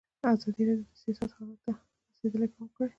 [0.33, 1.73] ازادي راډیو د سیاست حالت ته
[2.11, 2.89] رسېدلي پام کړی.